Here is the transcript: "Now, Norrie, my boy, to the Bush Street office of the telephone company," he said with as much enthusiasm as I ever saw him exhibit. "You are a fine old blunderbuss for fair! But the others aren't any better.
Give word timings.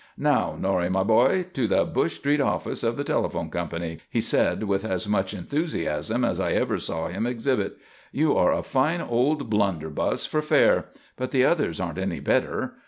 "Now, 0.17 0.57
Norrie, 0.59 0.89
my 0.89 1.03
boy, 1.03 1.45
to 1.53 1.67
the 1.67 1.85
Bush 1.85 2.15
Street 2.15 2.41
office 2.41 2.81
of 2.81 2.97
the 2.97 3.03
telephone 3.03 3.51
company," 3.51 3.99
he 4.09 4.19
said 4.19 4.63
with 4.63 4.83
as 4.83 5.07
much 5.07 5.31
enthusiasm 5.31 6.25
as 6.25 6.39
I 6.39 6.53
ever 6.53 6.79
saw 6.79 7.07
him 7.09 7.27
exhibit. 7.27 7.77
"You 8.11 8.35
are 8.35 8.51
a 8.51 8.63
fine 8.63 9.01
old 9.01 9.51
blunderbuss 9.51 10.25
for 10.25 10.41
fair! 10.41 10.87
But 11.17 11.29
the 11.29 11.45
others 11.45 11.79
aren't 11.79 11.99
any 11.99 12.19
better. 12.19 12.79